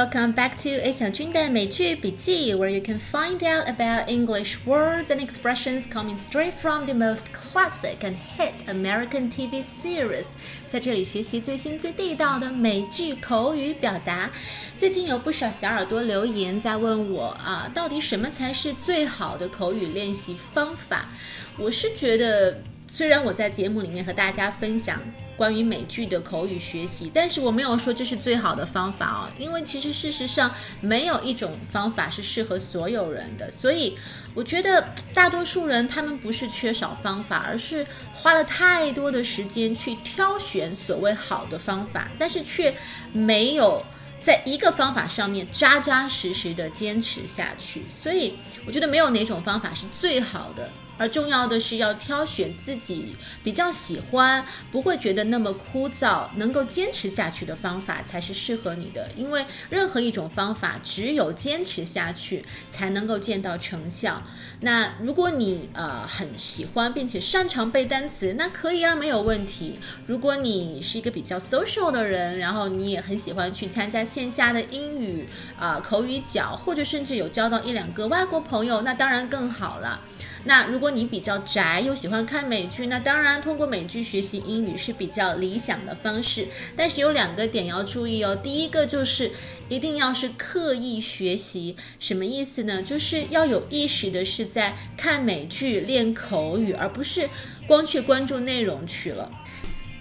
[0.00, 6.16] welcome back to A 小军的美剧笔记，where you can find out about English words and expressions coming
[6.18, 10.24] straight from the most classic and hit American TV series。
[10.66, 14.30] 在这里学习最新最地道的美剧口语表达。
[14.78, 21.10] 最近有不少小耳朵留言在问我啊，到底什么才是最好的口语练习方法？
[21.58, 22.62] 我是觉得，
[22.93, 25.01] 虽然我在节目里面和大家分享。
[25.37, 33.97] 关于美剧的口语学习，但是我没有说这是最好的方法哦，因为其实事实上没有一种方法是适合所有人的，所以
[34.35, 42.75] 我觉得大多数人他们不是缺少方法，而是花了太多的时间去挑选所谓好的方法，但是却
[43.11, 43.83] 没有
[44.23, 48.35] 在一个方法上面扎扎实实的坚持下去，所以
[48.67, 50.69] 我觉得没有哪种方法是最好的。
[51.01, 59.09] 而重要的是要挑选自己比较喜欢、不会觉得那么枯燥、能够坚持下去的方法才是适合你的。
[59.17, 64.21] 因为任何一种方法，只有坚持下去才能够见到成效。
[64.59, 69.79] 那如果你呃很喜欢并且擅长背单词，那可以啊，没有问题。
[70.05, 75.27] 如果你是一个比较 social 的人，然后你也很喜欢去参加线下的英语
[75.57, 79.99] 啊口语角，或者甚至有交到一两个外国朋友，那当然更好了。
[80.45, 86.47] 那如果你比较宅又喜欢看美剧，那当然通过美剧学习英语是比较理想的方式。
[86.75, 88.35] 但是有两个点要注意哦。
[88.35, 89.31] 第一个就是
[89.69, 92.81] 一定要是刻意学习，什么意思呢？
[92.81, 97.29] 就是要有意识的是在看美剧练口语，而不是
[97.67, 99.31] 光去关注内容去了。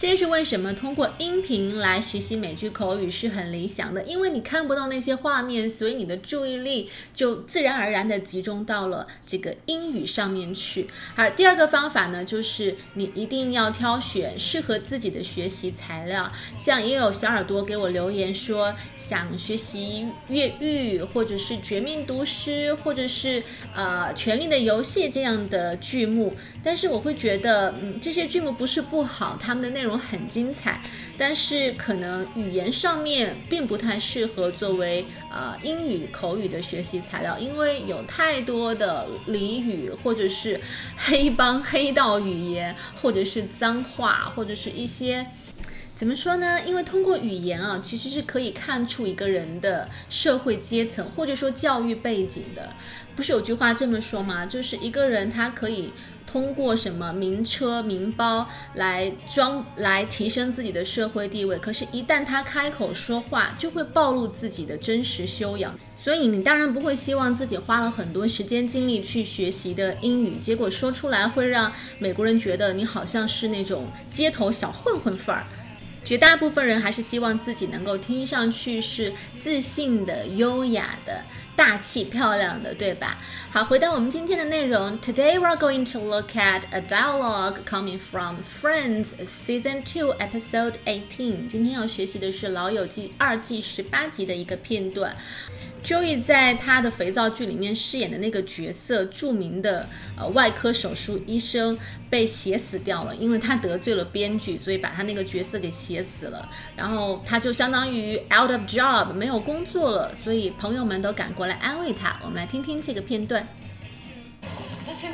[0.01, 10.89] 这也是为什么通过音频来学习美剧口语是很理想的，因为你看不到那些画面，所以你的注意力就自然而然的集中到了这个英语上面去。
[11.15, 16.33] 而第二个方法呢，就是你一定要挑选适合自己的学习材料。
[16.57, 23.43] 像也有小耳朵给我留言说，想学习越狱，或者是绝命毒师，或者是
[23.75, 26.33] 呃权力的游戏这样的剧目，
[26.65, 29.90] 但是我会觉得，嗯，这些剧目不是不好，他们的内容。
[29.97, 30.81] 很精彩，
[31.17, 40.61] 但是可能语言上面并不太适合作为呃英语口语的学习材料，因为有太多的俚语或者是
[40.97, 45.27] 黑帮黑道语言，或者是脏话，或者是一些
[46.01, 46.59] 怎么说呢？
[46.65, 52.71] 因为通过语言啊，其实是可以看出一个人的社会阶层或者说教育背景的。
[53.15, 54.47] 不是有句话这么说吗？
[54.47, 55.93] 就是一个人他可以。
[56.27, 65.77] 通过什么名车名包来装来提升自己的社会地位，可是，一旦他开口说话，就会暴露自己的真实修养。
[66.01, 75.45] 所以，你当然不会希望自己花了很多时间精力去学习的英语，结果说出来会让美国人觉得你好像是那种街头小混混范儿。
[76.05, 81.23] 绝大部分人还是希望自己能够听上去是自信的、优雅的。
[81.57, 83.19] 大气漂亮的，对吧？
[83.51, 84.99] 好，回到我们今天的内容。
[85.01, 91.49] Today we're going to look at a dialogue coming from Friends Season Two Episode Eighteen。
[91.49, 95.15] 今天要学习的是《老友记》二季十八集的一个片段。
[95.85, 101.77] Joey 在他的肥皂剧里面饰演的那个角色，著名的呃外科手术医生
[102.09, 106.49] 被写死掉了，因为他得罪了编剧，所以把他那个角色给写死了。
[106.77, 112.17] 然后他就相当于 out of job，没有工作了，所以朋友们都赶过来安慰他。
[112.23, 113.47] 我们来听听这个片段。
[114.87, 115.11] Listen,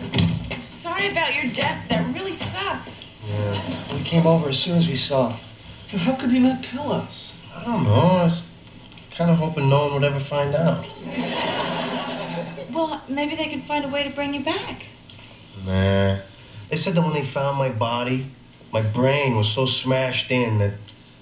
[0.63, 1.87] sorry about your death.
[1.89, 3.05] That really sucks.
[3.27, 3.59] Yeah,
[3.93, 5.33] we came over as soon as we saw.
[5.91, 7.33] How could you not tell us?
[7.55, 8.29] I don't know
[9.17, 10.85] kind of hoping no one would ever find out.
[12.71, 14.85] Well, maybe they can find a way to bring you back.
[15.65, 16.19] Nah.
[16.69, 18.27] They said that when they found my body,
[18.73, 20.75] my brain was so smashed in that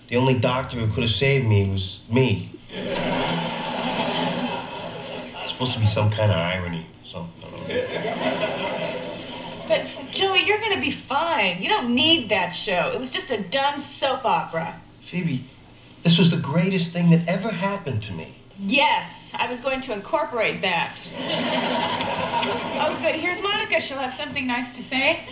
[0.09, 2.50] the only doctor who could have saved me was me.
[5.41, 7.50] it's supposed to be some kind of irony, something.
[9.69, 11.62] But, Joey, you're gonna be fine.
[11.62, 12.91] You don't need that show.
[12.93, 14.81] It was just a dumb soap opera.
[15.02, 15.44] Phoebe,
[16.05, 18.37] this was the greatest thing that ever happened to me.
[18.59, 21.01] Yes, I was going to incorporate that.
[22.81, 23.17] oh, good.
[23.17, 23.81] Here's Monica.
[23.81, 25.25] She'll have something nice to say.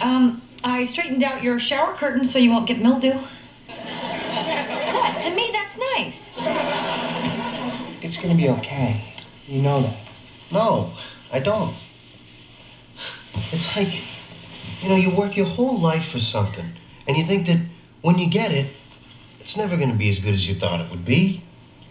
[0.00, 3.12] Um, I straightened out your shower curtain so you won't get mildew.
[3.68, 5.22] What?
[5.22, 6.34] To me, that's nice.
[8.02, 9.14] It's gonna be okay.
[9.46, 9.96] You know that.
[10.50, 10.94] No,
[11.32, 11.74] I don't.
[13.52, 14.02] It's like,
[14.80, 16.72] you know, you work your whole life for something,
[17.06, 17.60] and you think that
[18.04, 18.66] when you get it,
[19.40, 21.42] it's never going to be as good as you thought it would be.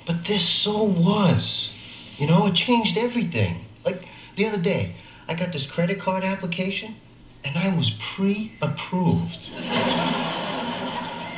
[0.06, 1.75] But this so was.
[2.19, 3.65] You know, it changed everything.
[3.83, 4.06] Like
[4.36, 4.95] the other day,
[5.27, 6.98] I got this credit card application
[7.44, 9.50] and I was pre approved.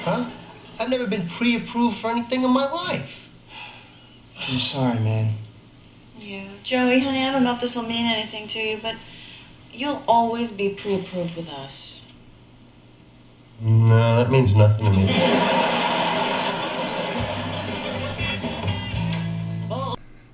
[0.04, 0.30] huh?
[0.78, 3.32] I've never been pre-approved for anything in my life.
[4.42, 5.36] I'm sorry, man.
[6.20, 8.96] Yeah, Joey, honey, I don't know if this will mean anything to you, but
[9.72, 11.95] you'll always be pre-approved with us.
[13.63, 15.07] No, that means nothing to me.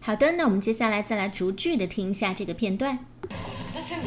[0.01, 3.01] 好的，那我们接下来再来逐句的听一下这个片段。
[3.75, 3.99] Listen,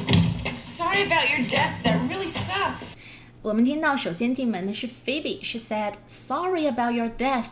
[0.55, 1.73] sorry about your death.
[1.83, 2.93] That really sucks.
[3.41, 7.47] 我们听到首先进门的是 Phoebe，she said sorry about your death。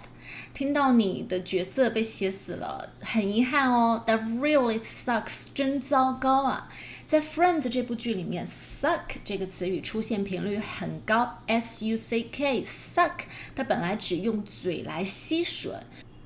[0.53, 4.03] 听到你的角色被写死了，很遗憾哦。
[4.07, 6.69] That really sucks，真糟糕啊！
[7.06, 13.12] 在 Friends 这部剧里面，suck 这个词语出现频率很高，s u c k，suck
[13.54, 15.74] 它本来只用嘴来吸吮。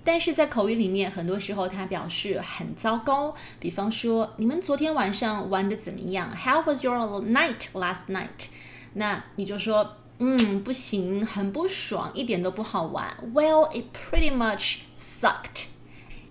[0.05, 3.35] 但是在口语里面，很多时候它表示很糟糕。
[3.59, 8.47] 比方说，你们昨天晚上玩的怎么样？How was your night last night？
[8.95, 13.17] 那你就说，嗯，不行，很不爽，一点都不好玩。
[13.35, 15.67] Well, it pretty much sucked。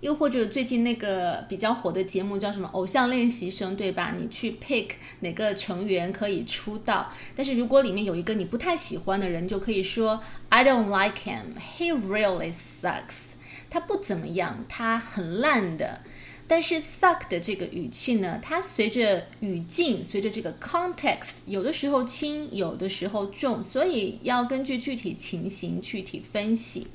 [0.05, 4.15] 又或者最近那个比较火的节目叫什么《偶像练习生》，对吧？
[4.15, 4.89] 你去 pick
[5.21, 11.55] 哪个成员可以出道，但是如果里面有一个你不太喜欢的人，就可以说 I don't like him.
[11.79, 13.33] He really sucks.
[13.67, 16.01] 他不怎么样，他很烂的。
[16.47, 26.85] 但是 suck 的这个语气呢，它随着语境，随着这个 context，有的时候轻，有的时候重，所以要根据具体情形具体分析。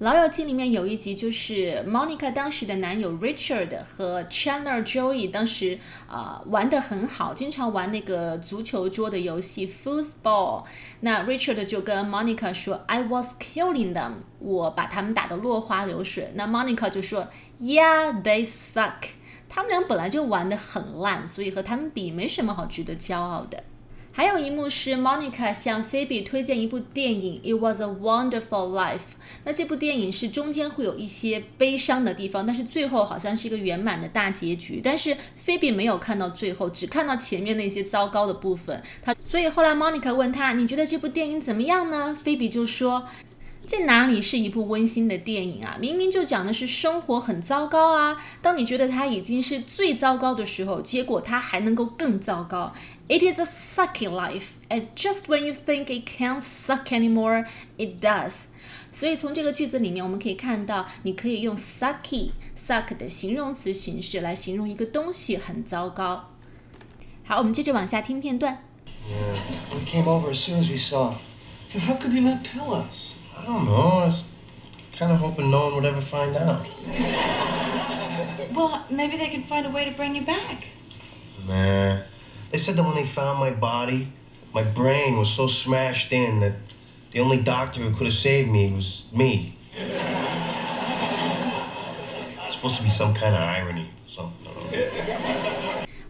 [0.00, 10.64] 老友记里面有一集，就是 Monica 当时的男友 Richard 和 Chandler Joey 当时啊、玩的很好，经常玩那个足球桌的游戏 football。
[11.00, 19.10] 那 Richard 就跟 Monica 说：“I was killing them，我把他们打得落花流水。”那 Monica 就说：“Yeah, they suck。”
[19.50, 23.62] 他们俩本来就玩得很烂，所以和他们比没什么好值得骄傲的。
[24.12, 28.98] 还有一幕是 Monica 向 Phoebe 推荐一部电影《It Was a Wonderful Life》。
[29.44, 34.80] 那这部电影是中间会有一些悲伤的地方，但是最后好像是一个圆满的大结局。
[34.82, 38.82] 但是 Phoebe 没有看到最后，只看到前面那些糟糕的部分。
[39.02, 43.06] 他所以后来 Monica 问他：“你觉得这部电影怎么样呢？”Phoebe 就说。
[43.69, 45.75] 这哪里是一部温馨的电影啊？
[45.79, 48.23] 明明就讲的是生活很糟糕啊！
[48.39, 52.73] 当你觉得它已经是最糟糕的时候，结果它还能够更糟糕。
[53.07, 57.47] It is a sucky life, and just when you think it can't suck anymore,
[57.77, 58.33] it does.
[58.91, 66.29] 所以从这个句子里面，我们可以看到，你可以用 sucky suck 的形容词形式来形容一个东西很糟糕。
[67.23, 68.63] 好，我们接着往下听片段。
[69.71, 71.13] We came over as soon as we saw.
[71.73, 73.13] How could you not tell us?
[73.40, 73.74] I don't know.
[73.74, 74.24] I was
[74.92, 76.66] kind of hoping no one would ever find out.
[78.54, 80.64] Well, maybe they can find a way to bring you back.
[81.48, 82.00] Nah.
[82.50, 84.12] They said that when they found my body,
[84.52, 86.54] my brain was so smashed in that
[87.12, 89.56] the only doctor who could have saved me was me.
[92.44, 93.88] It's supposed to be some kind of irony.
[94.06, 95.39] or Something.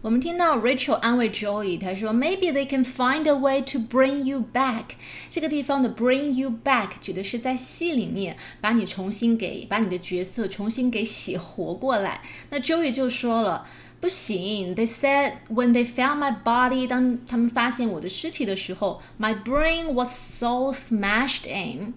[0.02, 4.90] 我们听到 Rachel 安慰 Joey，她说 Maybe they can find a way to bring you back。
[5.30, 12.22] 这个地方的 bring you back 指的是在戏里面把你重新给把你的角色重新给写活过来。
[12.50, 13.66] 那 Joey 就说了。
[13.98, 21.94] 不行，They said when they found my body，当他们发现我的尸体的时候，my brain was so smashed in。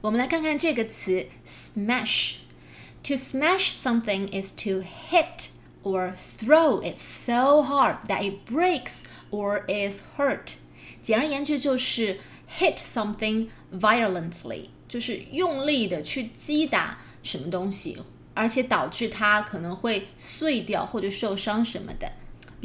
[0.00, 5.48] 我们来看看这个词 smash。To smash something is to hit
[5.84, 10.56] or throw it so hard that it breaks or is hurt。
[11.00, 12.18] 简而言之，就是
[12.58, 18.02] hit something violently，就是用力的去击打什么东西，
[18.34, 22.12] 而且导致它可能会碎掉或者受伤什么的。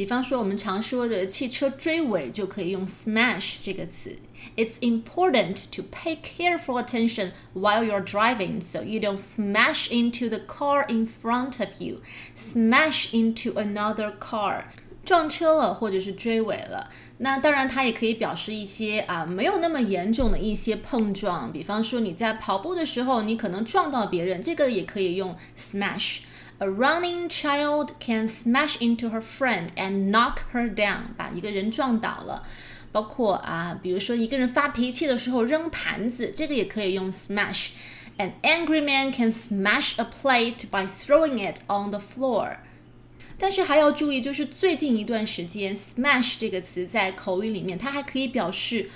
[0.01, 4.17] 比方说，我们常说的汽车追尾就可以用 smash 这个词。
[4.57, 10.87] It's important to pay careful attention while you're driving so you don't smash into the car
[10.89, 12.01] in front of you,
[12.35, 14.65] smash into another car.
[15.05, 26.21] 撞车了，或者是追尾了，那当然它也可以表示一些啊没有那么严重的一些碰撞，比方说你在跑步的时候，你可能撞到别人，这个也可以用 smash。
[26.60, 32.44] A running child can smash into her friend and knock her down，把一个人撞倒了。
[32.92, 42.56] 包括啊，比如说一个人发脾气的时候扔盘子，这个也可以用 smash。An angry man can smash a plate by throwing it on the floor。
[43.38, 48.90] 但是还要注意，就是最近一段时间，smash 这个词在口语里面，它还可以表示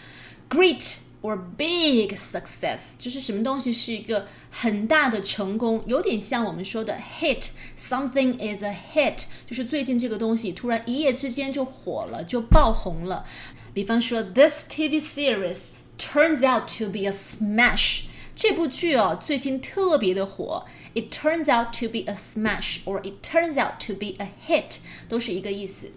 [0.49, 13.25] great or big success，就是什么东西是一个很大的成功，有点像我们说的 hit，something is a hit，就是最近这个东西突然一夜之间就火了，就爆红了。
[13.73, 15.63] 比方说，this TV series
[15.97, 18.03] turns out to be a smash。
[18.35, 20.65] 这部剧哦，最近特别的火。
[20.95, 24.77] It turns out to be a smash, or it turns out to be a hit，
[25.09, 25.91] 都是一个意思。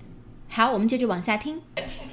[0.49, 1.63] 好，我们接着往下听。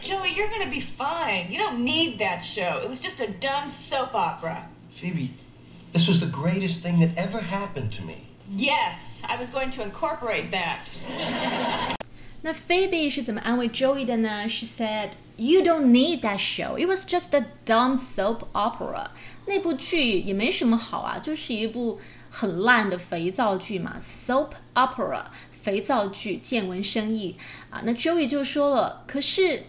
[0.01, 1.50] Joey, you're gonna be fine.
[1.50, 2.81] You don't need that show.
[2.81, 4.69] It was just a dumb soap opera.
[4.96, 5.31] Phoebe,
[5.91, 8.27] this was the greatest thing that ever happened to me.
[8.50, 10.88] Yes, I was going to incorporate that.
[12.41, 14.48] 那 Phoebe 是怎么安慰 Joey 的呢？
[14.48, 16.79] She said, "You don't need that show.
[16.79, 19.10] It was just a dumb soap opera."
[19.46, 25.25] 那部剧也没什么好啊，就是一部很烂的肥皂剧嘛，soap opera，
[25.63, 27.36] 肥皂剧，见闻生义
[27.69, 27.81] 啊。
[27.84, 29.63] 那 Joey 就说了，可是。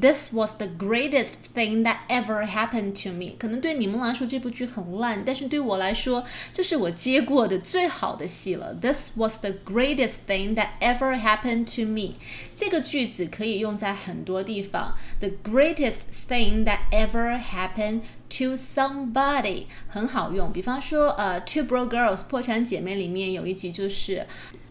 [0.00, 3.34] This was the greatest thing that ever happened to me。
[3.36, 8.72] 可能对你们来说这部剧很烂，但是对我来说，这是我接过的最好的戏了。
[8.72, 12.14] This was the greatest thing that ever happened to me。
[12.54, 14.94] 这个句子可以用在很多地方。
[15.18, 18.02] The greatest thing that ever happened
[18.38, 20.52] to somebody 很好用。
[20.52, 24.24] 比方说，呃，《Two Bro Girls》破产姐妹里面有一集就是。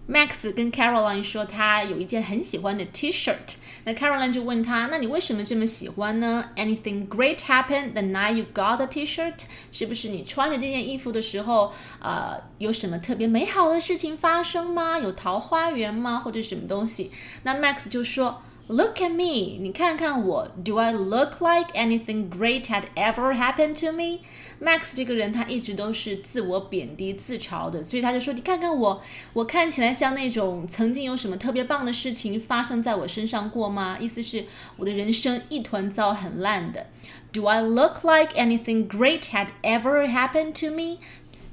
[0.08, 9.44] Max 跟 Caroline 说他有一件很喜欢的 T-shirt，那 Caroline 就问他，那你为什么这么喜欢呢？Anything great happened the night you got the T-shirt？
[9.72, 14.98] 是不是你穿着这件衣服的时候，呃，有什么特别美好的事情发生吗？
[14.98, 16.18] 有桃花源吗？
[16.18, 17.10] 或者什么东西？
[17.42, 18.42] 那 Max 就说。
[18.66, 29.02] Look at me，你看看我，Do I look like anything great had ever happened to me？Max 这个人他一直都是自我贬低、自嘲的，所以他就说：“你看看我，
[29.34, 34.46] 我看起来像那种曾经有什么特别棒的事情发生在我身上过吗？”意思是
[34.78, 36.86] 我的人生一团糟，很烂的。
[37.32, 41.00] Do I look like anything great had ever happened to me？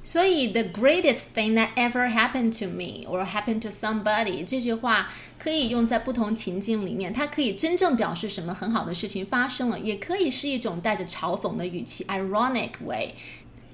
[0.02, 13.14] 所以，the greatest thing that ever happened to me or happened to somebody 这句话可以用在不同情境里面，它可以真正表示什么很好的事情发生了，也可以是一种带着嘲讽的语气 （ironic way）。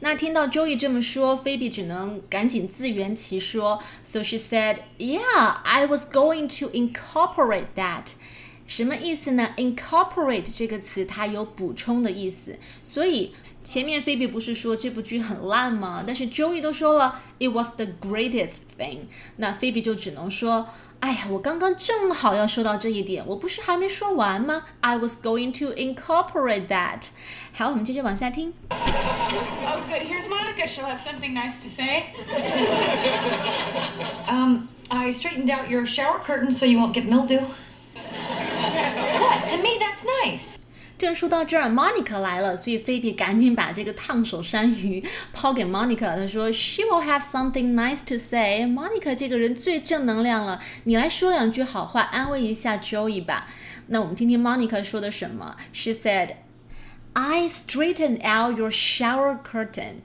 [0.01, 3.81] 那听到 Joey 这么说，菲比只能赶紧自圆其说。
[4.03, 8.15] So she said, "Yeah, I was going to incorporate that."
[8.67, 9.51] 什么意思呢？
[9.59, 13.35] Incorporate 这个词它有补充的意思，所以
[13.67, 16.03] 前面菲比不是说这部剧很烂吗？
[16.07, 19.03] 但是 Joey 都说了，It was the greatest thing。
[19.37, 20.69] 那菲比就只能说，
[21.01, 24.65] 哎呀，我刚刚正好要说到这一点，我不是还没说完吗？
[24.81, 27.09] I was going to incorporate that。
[27.53, 28.53] 好，我们接着往下听。
[28.71, 30.03] Oh, good.
[30.09, 30.67] Here's Monica.
[30.67, 32.05] She'll have something nice to say.
[34.29, 37.41] Um, I straightened out your shower curtain so you won't get mildew.
[39.21, 39.49] what?
[39.51, 40.59] To me, that's nice.
[40.99, 46.17] 正说到这儿，Monica 来了，所以菲比赶紧把这个烫手山芋抛给 Monica。
[46.17, 53.49] 她说：“She will have something nice to say。” Monica 这个人最正能量了，你来说两句好话，安慰一下 Joey 吧。
[53.89, 55.57] 那我们听听 Monica 说的什么。
[55.73, 56.37] She said,
[57.15, 60.03] "I straightened out your shower curtain."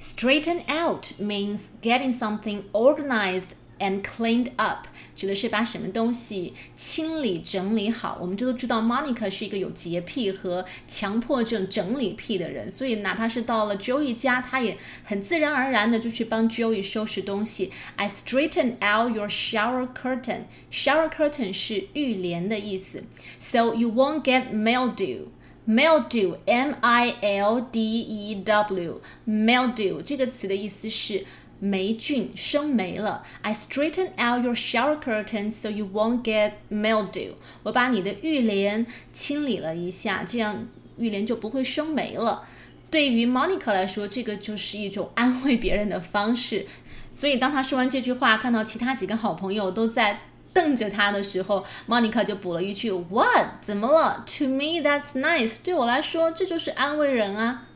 [0.00, 8.17] Straighten out means getting something organized and cleaned up，指的是把什么东西清理整理好。
[8.21, 17.71] 我们这都知道，Monica 是一个有洁癖和强迫症整理癖的人，所以哪怕是到了 Joey 家，他也很自然而然的就去帮 Joey 收拾东西。
[17.95, 20.43] I straighten out your shower curtain.
[20.71, 23.03] Shower curtain 是浴帘的意思
[23.39, 25.27] ，so you won't get mildew.
[25.67, 31.23] mildew m i l d e w mildew 这个词的意思是
[31.61, 33.23] 霉菌生霉了。
[33.43, 37.33] I straighten out your shower curtains so you won't get mildew。
[37.61, 42.43] 我把你的浴帘清理了一下，这样浴帘就不会生霉了。
[42.89, 46.65] 对于 Monica 来说，这个就是一种安慰别人的方式。
[47.11, 53.61] 所以当他说完这句话，看到其他几个好朋友都在瞪着他的时候，Monica 就补了一句：“What？
[53.61, 55.57] 怎么了？To me that's nice。
[55.63, 57.67] 对我来说，这就是安慰人啊。”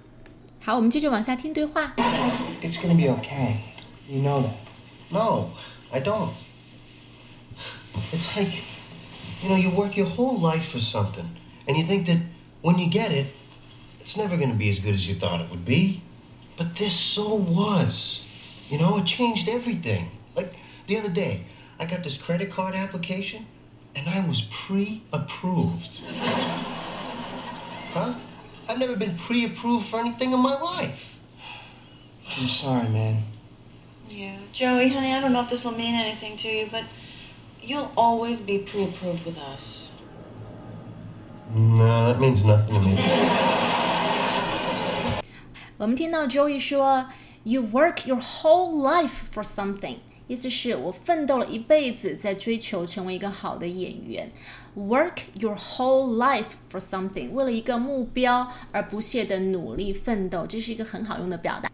[0.66, 1.94] 好，我们接着往下听对话。
[2.64, 3.58] It's gonna be okay.
[4.08, 4.56] You know that.
[5.12, 5.52] No,
[5.92, 6.34] I don't.
[8.12, 8.64] It's like,
[9.42, 11.36] you know, you work your whole life for something,
[11.68, 12.20] and you think that
[12.62, 13.28] when you get it,
[14.00, 16.02] it's never going to be as good as you thought it would be.
[16.58, 18.26] But this so was.
[18.70, 20.12] You know, it changed everything.
[20.36, 20.56] Like
[20.88, 21.46] the other day,
[21.80, 23.46] I got this credit card application,
[23.96, 26.00] and I was pre approved.
[27.94, 28.16] huh?
[28.68, 31.20] I've never been pre approved for anything in my life.
[32.38, 33.24] I'm sorry, man.
[34.15, 36.85] Yeah, Joey, honey, I don't know if this will mean anything to you, but
[37.63, 39.89] you'll always be pre-approved with us.
[41.55, 42.97] No, that means nothing to me.
[45.79, 47.07] 我们听到 Joey 说，“
[47.45, 49.97] You work your whole life for something。”
[50.27, 54.31] 意思是我奋斗了一辈子在追求成为一个好的演员。
[54.77, 61.71] Work your whole life for something，为了一个目标而不懈的努力奋斗，这是一个很好用的表达。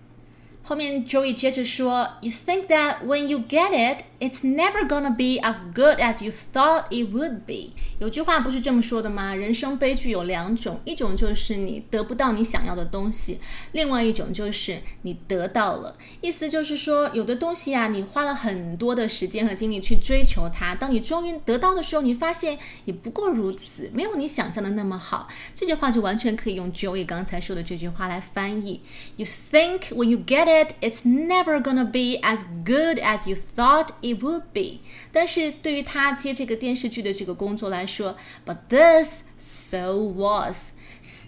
[0.71, 5.98] 后面 Joey 接着说，You think that when you get it, it's never gonna be as good
[5.98, 7.74] as you thought it would be。
[8.00, 9.36] 有句话不是这么说的吗？
[9.36, 13.40] 人生悲剧有两种，一种就是你得不到你想要的东西，
[13.74, 15.98] 另外一种就是你得到了。
[16.22, 25.28] 意思就是说，有的东西啊，你花了很多的时间和精力去追求它，当你终于得到的时候，你发现也不过如此，没有你想象的那么好。
[25.56, 28.82] 这句话就完全可以用 Joey 刚才说的这句话来翻译
[29.16, 34.11] ：You think when you get it, it's never gonna be as good as you thought it
[34.16, 34.80] would be。
[35.12, 40.72] 但是对于他接这个电视剧的这个工作来说，But this so was。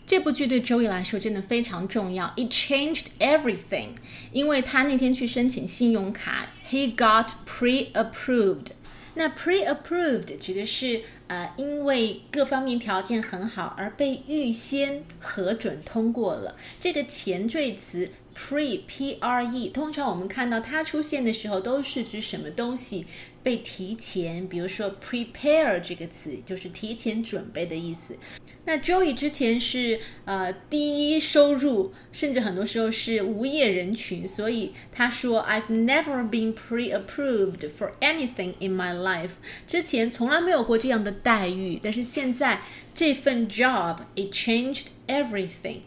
[0.06, 3.92] 这部剧对 joy 来说真的非常重要，It changed everything。
[4.34, 8.68] 因为他那天去申请信用卡，He got pre-approved。
[9.16, 16.58] 那 pre-approved 指的是呃，因为各方面条件很好而被预先核准通过了。
[16.80, 23.06] 这个前缀词 pre p r e，通常我们看到它出现的时候，都是指什么东西
[23.42, 28.18] 被提前，比如说 prepare 这个词就是提前准备的意思。
[28.66, 39.32] 那 Joey 之前是呃第一收入，甚至很多时候是无业人群，所以他说 I've never been pre-approved for anything in my life，
[39.68, 42.62] 之前从来没有过这样的待遇，但是现在
[42.96, 45.80] 这份 job it changed everything。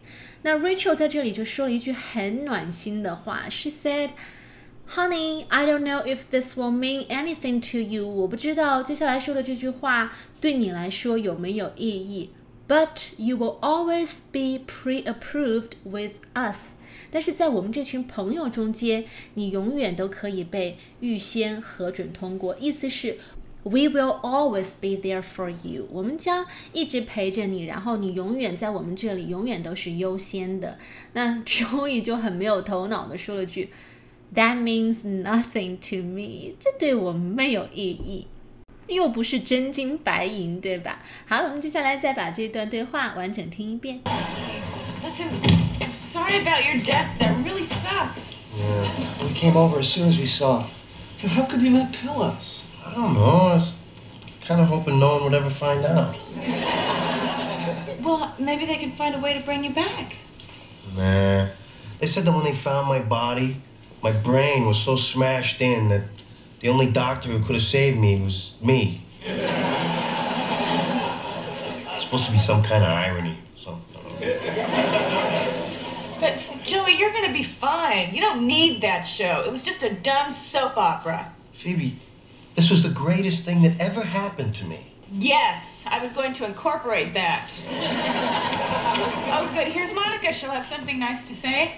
[0.46, 4.10] 那 Rachel 在这里就说了一句很暖心的话，She said。
[4.88, 8.06] Honey, I don't know if this will mean anything to you。
[8.06, 12.30] 我不知道接下来说的这句话对你来说有没有意义。
[12.68, 16.74] But you will always be pre-approved with us。
[17.10, 22.56] 但是在我们这群朋友中间，你永远都可以被预先核准通过。
[22.60, 23.18] 意思是
[23.65, 25.87] ，We will always be there for you。
[25.91, 30.79] 我们将一直陪着你，然后你永远在我们这里，永远都是优先的。
[31.13, 33.69] 那 Joey 就很没有头脑的说了句。
[34.33, 38.27] That means nothing to me，这对我没有意义，
[38.87, 41.03] 又不是真金白银，对吧？
[41.27, 43.99] 好，我们接下来再把这段对话完整听一遍。
[45.03, 45.27] Listen,
[45.91, 47.07] sorry about your death.
[47.19, 48.35] That really sucks.
[48.55, 48.87] Yeah.
[49.21, 50.63] We came over as soon as we saw.
[51.23, 52.61] How could you not tell us?
[52.86, 53.24] I don't know.
[53.24, 53.74] I was
[54.42, 56.16] kind of hoping no one would ever find out.
[58.00, 60.14] Well, maybe they can find a way to bring you back.
[60.96, 61.48] Nah.
[61.98, 63.60] They said that when they found my body,
[64.02, 66.04] my brain was so smashed in that
[66.60, 69.02] the only doctor who could have saved me was me.
[71.92, 73.38] it's supposed to be some kind of irony.
[73.56, 73.80] So,
[76.20, 78.14] But, Joey, you're gonna be fine.
[78.14, 79.42] You don't need that show.
[79.44, 81.32] It was just a dumb soap opera.
[81.52, 81.96] Phoebe,
[82.56, 84.86] this was the greatest thing that ever happened to me.
[85.12, 87.52] Yes, I was going to incorporate that.
[89.30, 89.68] oh, good.
[89.68, 90.32] Here's Monica.
[90.32, 91.74] She'll have something nice to say.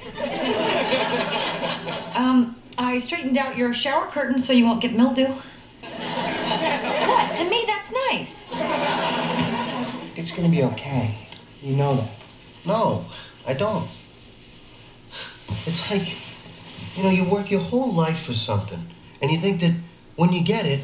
[2.15, 5.27] Um, I straightened out your shower curtain so you won't get mildew.
[5.83, 7.37] What?
[7.37, 8.49] To me, that's nice.
[10.17, 11.15] It's gonna be okay.
[11.61, 12.11] You know that.
[12.65, 13.05] No,
[13.47, 13.89] I don't.
[15.67, 16.17] It's like,
[16.97, 18.89] you know, you work your whole life for something,
[19.21, 19.75] and you think that
[20.19, 20.81] when you get it,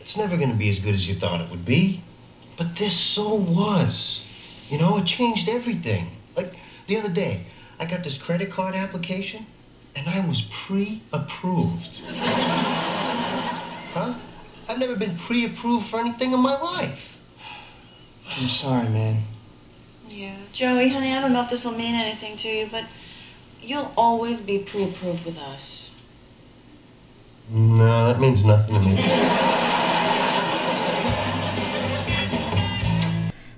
[0.00, 2.02] it's never going to be as good as you thought it would be.
[2.56, 4.26] But this so was.
[4.70, 6.12] You know, it changed everything.
[6.34, 6.54] Like
[6.86, 7.44] the other day,
[7.78, 9.44] I got this credit card application,
[9.94, 12.00] and I was pre approved.
[13.92, 14.14] huh?
[14.66, 17.20] I've never been pre approved for anything in my life.
[18.30, 19.24] I'm sorry, man.
[20.08, 20.36] Yeah.
[20.54, 22.84] Joey, honey, I don't know if this will mean anything to you, but
[23.60, 25.83] you'll always be pre approved with us.
[27.51, 28.95] No, that means nothing to me.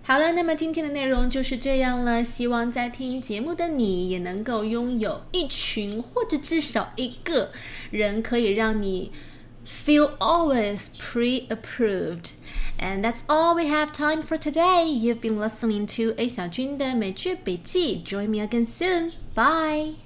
[0.03, 2.21] 好了，那么今天的内容就是这样了。
[2.21, 7.51] 希望在听节目的你也能够拥有一群或者至少一个
[7.91, 9.11] 人，可以让你
[9.65, 12.31] feel always pre-approved.
[12.77, 14.83] And that's all we have time for today.
[14.83, 18.03] You've been listening to A 小军的美剧笔记.
[18.03, 19.11] Join me again soon.
[19.33, 20.04] Bye.